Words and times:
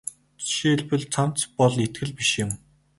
Жишээлбэл 0.43 1.03
цамц 1.13 1.37
бол 1.57 1.73
итгэл 1.85 2.11
биш 2.17 2.31
юм. 2.43 2.51